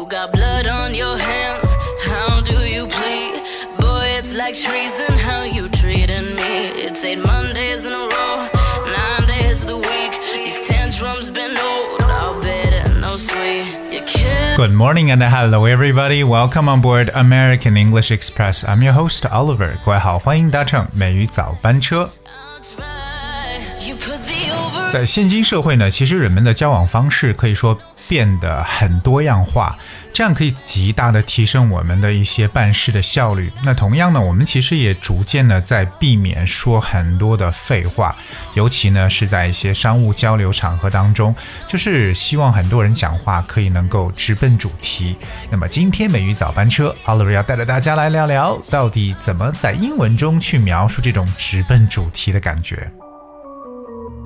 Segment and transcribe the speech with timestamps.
[0.00, 1.70] You got blood on your hands.
[2.06, 3.42] How do you plead?
[3.78, 6.74] Boy, it's like treason how you treating me.
[6.86, 8.48] It's eight Mondays in a row,
[8.86, 10.12] nine days of the week.
[10.44, 12.02] These tantrums been old.
[12.02, 13.66] I'll bet it no sweet.
[13.92, 14.56] You kill.
[14.56, 16.24] Good morning and hello everybody.
[16.24, 18.64] Welcome on board American English Express.
[18.64, 19.78] I'm your host Oliver.
[19.84, 22.10] 各位好，欢迎搭乘美语早班车。
[22.24, 23.86] I'll try.
[23.88, 24.90] You put the over.
[24.90, 27.78] 在现今社会呢，其实人们的交往方式可以说
[28.08, 29.76] 变得很多样化，
[30.13, 33.51] 这样可以极大的提升我们的一些办事的效率。
[33.63, 38.15] 那同样呢，我们其实也逐渐的在避免说很多的废话，
[38.53, 41.35] 尤其呢是在一些商务交流场合当中，
[41.67, 45.15] 就是希望很多人讲话可以能够直奔主题。
[45.49, 52.91] 那么今天美语早班车，Oliver 要带着大家来聊聊，到底怎么在英文中去描述这种直奔主题的感觉。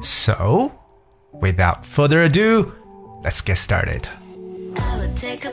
[0.02, 0.72] So,
[1.42, 2.72] without further ado,
[3.24, 4.04] let's get started.
[4.78, 5.46] i will take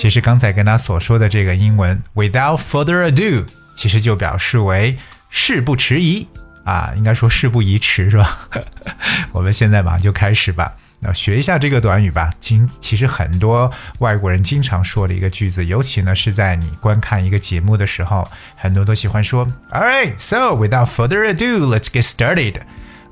[0.00, 4.96] 其实刚才跟他所说的这个英文 without further ado 其实就表示为
[5.30, 6.26] 事不迟疑
[6.64, 8.38] 啊应该说事不宜迟是吧？
[9.32, 10.72] 我们现在马上就开始吧。
[11.00, 22.62] 那学一下这个短语吧今其实很多外国人经常说的一个句子尤其呢是在你观看一个节目的时候很多都喜欢说 all right so without further ado let's get started.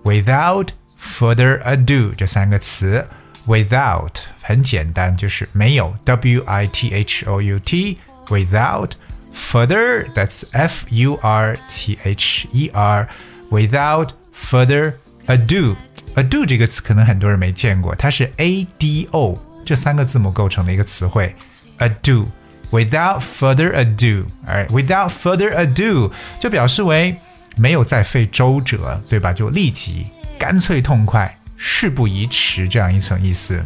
[0.05, 3.07] Without further ado 这三个词
[3.46, 8.92] ，without 很简单，就是没有，w i t h o u t without
[9.34, 13.08] further that's f u r t h e r
[13.50, 14.94] without further
[15.28, 15.76] ado
[16.16, 21.36] ado 这个词可能很多人没见过，它是 a d o 这三个字母构成的一个词汇，
[21.80, 27.16] ado。Without further ado，哎，without further ado 就表示为
[27.56, 29.32] 没有再费周折，对吧？
[29.32, 33.64] 就立即、干脆、痛快、 事不宜迟这样一层意思。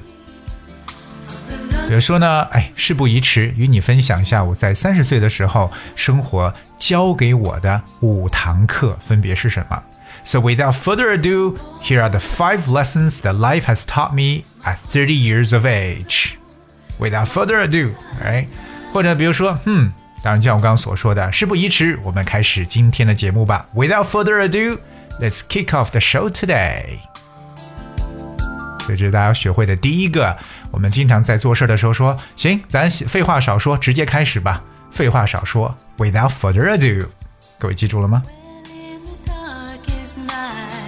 [1.87, 9.83] 比如说呢，哎，事不宜迟，与你分享一下我在三十岁的时候生活教给我的五堂课分别是什么。
[10.23, 15.13] So without further ado, here are the five lessons that life has taught me at 30
[15.13, 16.35] years of age.
[16.99, 17.91] Without further ado,
[18.23, 18.47] right?
[18.93, 19.91] 或者比如说，嗯，
[20.23, 23.65] 当然像我刚刚所说的，事不宜迟，我们开始今天的节目吧。
[23.73, 24.77] Without further ado,
[25.19, 26.99] let's kick off the show today.
[28.86, 30.36] 所以这是大家要学会的第一个。
[30.70, 34.62] 我们经常在做事的时候说，行，咱废话少说，直接开始吧。
[34.92, 37.08] 废话少说，Without further ado，
[37.58, 38.22] 各位记住了吗？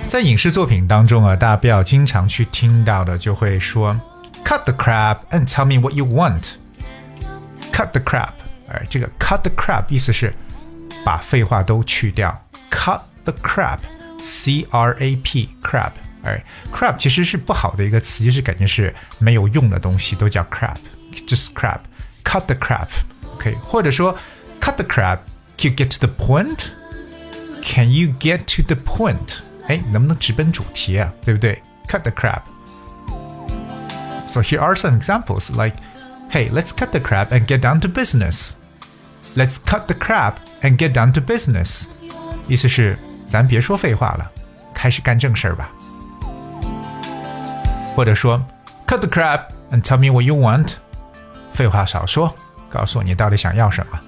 [0.09, 4.01] 在影视作品当中啊，大家比较经常去听到的就会说
[4.45, 6.53] ，Cut the crap and tell me what you want。
[7.73, 8.31] Cut the crap，
[8.69, 10.33] 哎，这个 cut the crap 意思是
[11.05, 12.35] 把废话都去掉。
[12.71, 15.91] Cut the crap，C R A P crap，
[16.28, 24.18] 哎，crap 其实是不好的一个词，就是感觉是没有用的东西，都叫 crap，just crap。Cut the crap，OK，、或者说
[24.62, 29.40] cut the crap，can you get to the point？Can you get to the point？
[29.68, 31.12] 哎，能不能直奔主题啊？
[31.24, 31.62] 对不对？
[31.88, 32.42] Cut the crap.
[34.28, 35.76] So here are some examples like,
[36.32, 38.54] hey, let's cut the crap and get down to business.
[39.36, 41.88] Let's cut the crap and get down to business.
[42.48, 44.32] 意思是咱别说废话了，
[44.74, 45.70] 开始干正事儿吧。
[47.98, 48.42] 或者说，
[48.88, 50.74] cut the crap and tell me what you want.
[51.52, 52.34] 废话少说，
[52.70, 54.00] 告诉我你到底想要什么。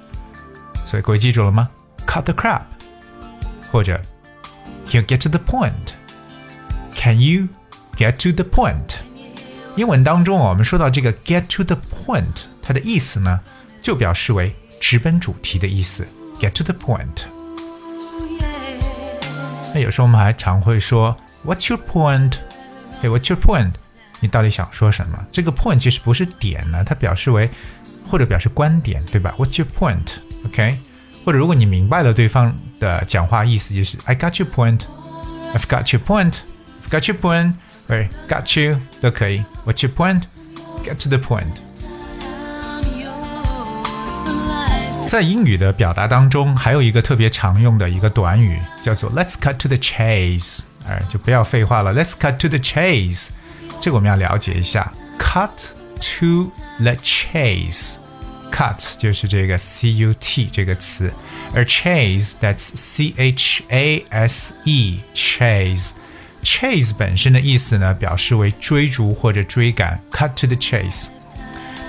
[0.85, 1.69] 所以各位记住了吗？
[2.07, 2.61] Cut the crap.
[3.71, 3.99] 或者
[4.85, 5.93] Can you get to the point?
[6.95, 7.49] Can you
[7.97, 8.95] get to the point?
[9.75, 13.41] 英文当中啊，我们说到这个 get to the point，它的意思呢，
[13.81, 16.07] 就表示为直奔主题的意思。
[16.39, 17.23] Get to the point。
[19.73, 22.33] 那有时候我们还常会说 What's your point？
[23.02, 23.72] Hey, what's your point？
[24.20, 25.18] 你到底想说什么？
[25.32, 27.48] 这个 point 其实不是点呢，它表示为
[28.10, 30.78] 或者表示观点，对吧？What's your point？OK？、
[31.24, 37.54] 或者如果你明白了对方的讲话意思，就是 I got your point，I've got your point，I've got your point，
[37.88, 39.42] 哎 got you 都可以。
[39.64, 41.54] What's your point？Get to the point。
[45.10, 53.30] 在英语的表达当中，还有一个特别常用的一个短语叫做 "Let's cut to the chase"，哎，就不要废话了，Let's cut to the chase。
[53.80, 55.50] 这个我们要了解一下，cut
[56.20, 57.96] to the chase。
[58.52, 61.12] cut 就是这个 c u t 这个词，
[61.56, 65.90] 而 chase that's c h a s e chase。
[66.44, 71.08] chase 本身的意思呢，表示为追逐或者追赶，cut to the chase。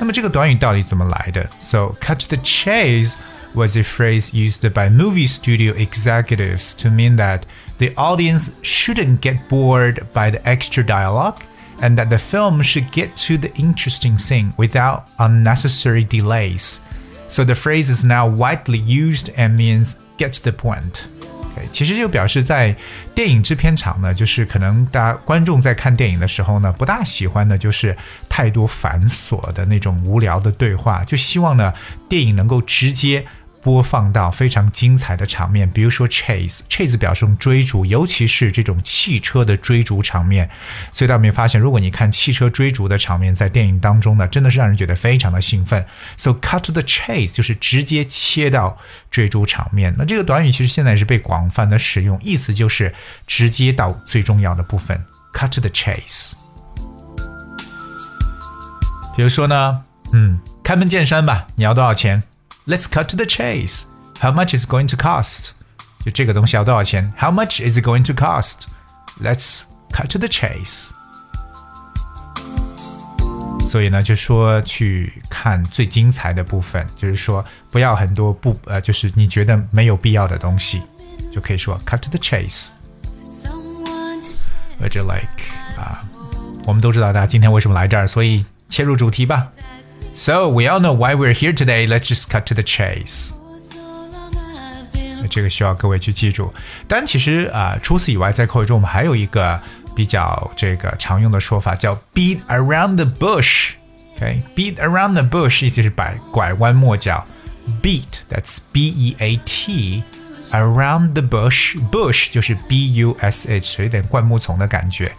[0.01, 1.49] 那么这个短语到底怎么来的？
[1.61, 3.15] So cut to the chase
[3.55, 7.43] was a phrase used by movie studio executives to mean that
[7.79, 11.39] the audience shouldn't get bored by the extra dialogue
[11.81, 16.81] and that the film should get to the interesting thing without unnecessary delays.
[17.29, 21.09] So the phrase is now widely used and means get to the point.
[21.72, 22.76] 其实就表示在
[23.16, 27.96] 电影制片厂呢，就是可能大家观众在看电影的时候呢，不大喜欢的就是
[28.30, 31.74] 太多繁琐的那种无聊的对话，就希望呢
[32.08, 33.26] 电影能够直接。
[33.62, 40.50] 播放到非常精彩的场面，比如说 chase，chase 表示追逐，尤其是这种汽车的追逐场面。
[40.92, 45.86] 所以大家有没有发现，如果你看汽车追逐的场面，在电影当中呢，真的是让人觉得非常的兴奋。
[46.18, 48.78] So cut to the chase 就是直接切到
[49.10, 49.94] 追逐场面。
[49.98, 52.94] 那这个短语其实现在是被广泛的使用，意思就是
[53.28, 55.00] 直接到最重要的部分
[55.34, 56.32] ，cut to the chase。
[59.16, 59.84] 比如说呢，
[60.14, 62.24] 嗯，开门见山吧，你要多少钱
[62.67, 63.85] ？Let's cut to the chase.
[64.21, 65.51] How much is going to cost?
[66.05, 67.13] 就这个东西要多少钱？
[67.19, 68.67] How much is it going to cost?
[69.21, 70.91] Let's cut to the chase.
[73.69, 80.83] 所以呢，就说去看最精彩的部分，就是说不要很多不呃，就是你觉得没有必要的东西，
[81.33, 82.69] 就可以说 cut to the chase。
[84.79, 85.43] 或者 like
[85.77, 86.05] 啊，
[86.65, 89.51] 我们都知道大家今天为什么来这儿，所以切入主题吧。
[90.15, 91.87] so we all know why we're here today.
[91.87, 93.33] Let's just cut to the chase.
[95.29, 96.53] 这个需要各位去记住。
[96.87, 99.61] 但其实啊、呃，除此以外，在口语中我们还有一个
[99.95, 104.83] 比较这个常用的说法叫 beat around the bush。OK，beat、okay?
[104.83, 107.25] around the bush 意思是摆拐弯抹角。
[107.83, 115.11] Beat，that's B E A T。Around the bush，bush 就是 B U S H，有点灌木丛的感觉。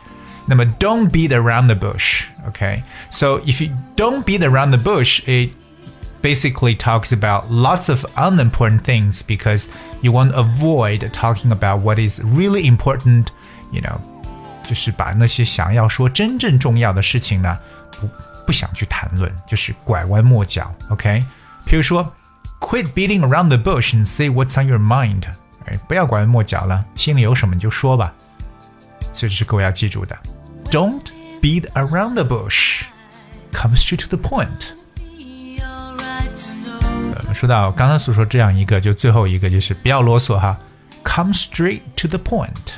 [0.47, 2.23] 那么 don't beat around the bush.
[2.49, 5.51] Okay, so if you don't beat around the bush, it
[6.21, 9.67] basically talks about lots of unimportant things because
[10.01, 13.27] you want to avoid talking about what is really important.
[13.71, 13.99] You know，
[14.63, 17.57] 就是把那些想要说真正重要的事情呢，
[17.99, 18.09] 不
[18.45, 20.73] 不想去谈论，就是拐弯抹角。
[20.89, 21.21] OK，
[21.65, 22.13] 比如说，
[22.61, 25.23] quit beating around the bush and say what's on your mind。
[25.65, 28.13] 哎，不要拐弯抹角了，心里有什么就说吧。
[29.13, 30.17] 所以这是各位要记住的。
[30.71, 31.03] Don't
[31.41, 32.83] beat around the bush.
[33.51, 34.73] Come straight to the point.
[37.15, 40.59] 呃，说到刚刚所说这样一个，就最后一个就是不要啰嗦哈，
[41.03, 42.73] Come straight to the point.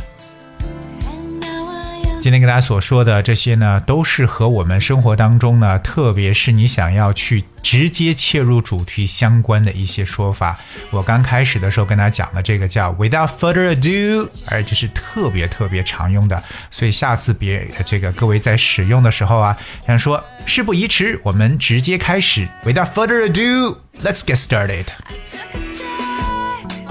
[2.24, 10.58] 今天跟大家所说的这些呢，都是和我们生活当中呢，特别是你想要去直接切入主题相关的一些说法。
[10.88, 16.42] 我刚开始的时候跟大家讲的这个叫 without further ado，而这是特别特别常用的。
[16.70, 19.54] 所以下次别这个各位在使用的时候啊，
[19.86, 22.48] 想说事不宜迟，我们直接开始。
[22.64, 24.86] Without further ado，let's get started.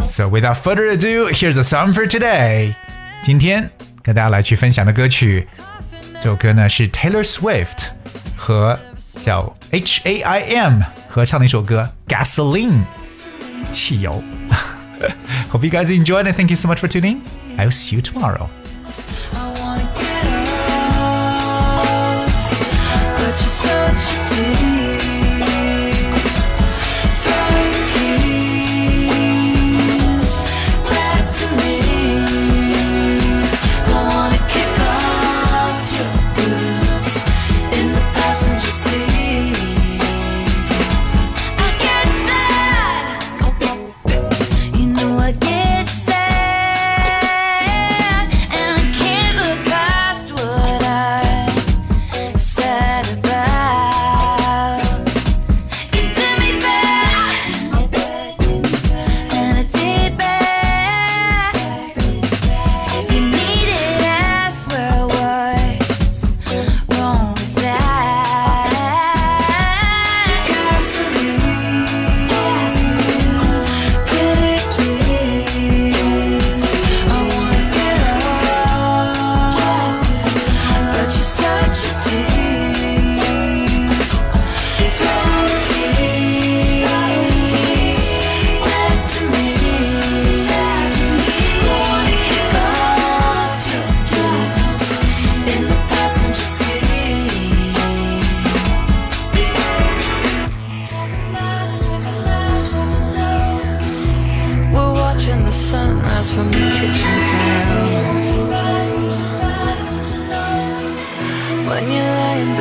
[0.07, 2.75] So without further ado，here's a song for today.
[3.23, 3.71] 今天。
[4.02, 5.46] 跟大家来去分享的歌曲，
[6.14, 7.88] 这首歌呢是 Taylor Swift
[8.36, 8.78] 和
[9.22, 12.84] 叫 H A I M 合唱的一首歌 Gasoline
[13.72, 14.22] 汽油。
[15.50, 17.18] Hope you guys enjoyed and thank you so much for tuning.
[17.56, 18.48] I will see you tomorrow.
[24.38, 24.81] from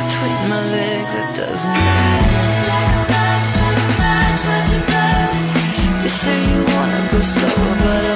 [0.03, 2.43] between my legs, it doesn't matter.
[6.03, 8.12] You say you wanna go slow, but I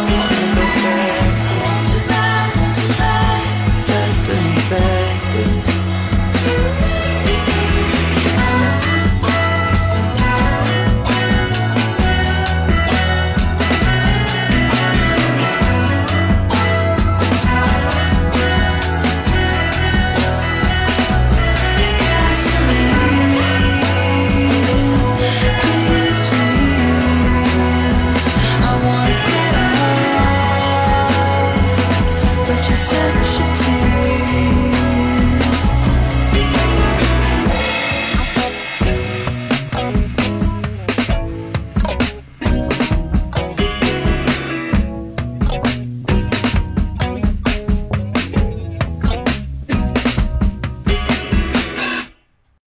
[32.77, 33.66] such a time